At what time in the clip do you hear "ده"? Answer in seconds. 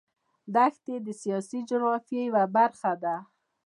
3.03-3.15